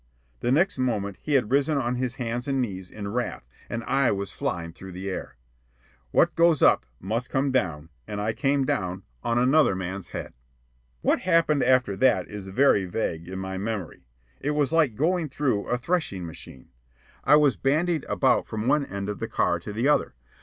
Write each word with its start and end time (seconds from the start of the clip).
The 0.39 0.51
next 0.51 0.79
moment 0.79 1.19
he 1.21 1.35
had 1.35 1.51
risen 1.51 1.77
on 1.77 1.93
his 1.93 2.15
hands 2.15 2.47
and 2.47 2.59
knees 2.59 2.89
in 2.89 3.09
wrath, 3.09 3.47
and 3.69 3.83
I 3.83 4.09
was 4.11 4.31
flying 4.31 4.73
through 4.73 4.93
the 4.93 5.07
air. 5.11 5.35
What 6.09 6.33
goes 6.33 6.63
up 6.63 6.87
must 6.99 7.29
come 7.29 7.51
down, 7.51 7.89
and 8.07 8.19
I 8.19 8.33
came 8.33 8.65
down 8.65 9.03
on 9.23 9.37
another 9.37 9.75
man's 9.75 10.07
head. 10.07 10.33
What 11.03 11.19
happened 11.19 11.61
after 11.61 11.95
that 11.97 12.27
is 12.27 12.47
very 12.47 12.85
vague 12.85 13.27
in 13.27 13.37
my 13.37 13.59
memory. 13.59 14.07
It 14.39 14.55
was 14.55 14.71
like 14.73 14.95
going 14.95 15.29
through 15.29 15.67
a 15.67 15.77
threshing 15.77 16.25
machine. 16.25 16.69
I 17.23 17.35
was 17.35 17.55
bandied 17.55 18.03
about 18.09 18.47
from 18.47 18.67
one 18.67 18.83
end 18.87 19.07
of 19.07 19.19
the 19.19 19.29
car 19.29 19.59
to 19.59 19.71
the 19.71 19.87
other. 19.87 20.15